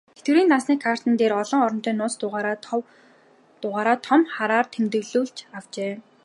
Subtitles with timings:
[0.15, 2.13] Тэтгэврийн дансны карт дээрээ олон оронтой нууц
[3.63, 5.93] дугаараа том хараар тэмдэглүүлж авчээ.